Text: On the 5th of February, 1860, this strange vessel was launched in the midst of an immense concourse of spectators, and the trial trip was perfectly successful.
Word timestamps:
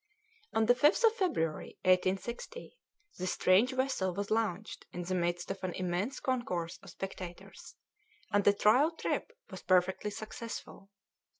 On 0.55 0.65
the 0.65 0.73
5th 0.73 1.03
of 1.03 1.13
February, 1.15 1.77
1860, 1.83 2.75
this 3.19 3.33
strange 3.33 3.71
vessel 3.73 4.11
was 4.15 4.31
launched 4.31 4.87
in 4.91 5.03
the 5.03 5.13
midst 5.13 5.51
of 5.51 5.63
an 5.63 5.73
immense 5.75 6.19
concourse 6.19 6.79
of 6.81 6.89
spectators, 6.89 7.75
and 8.31 8.43
the 8.43 8.51
trial 8.53 8.89
trip 8.89 9.29
was 9.51 9.61
perfectly 9.61 10.09
successful. 10.09 10.89